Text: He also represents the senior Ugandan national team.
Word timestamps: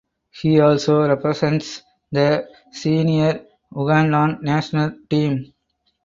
He 0.31 0.59
also 0.59 1.07
represents 1.07 1.83
the 2.11 2.49
senior 2.71 3.45
Ugandan 3.71 4.41
national 4.41 4.95
team. 5.07 5.53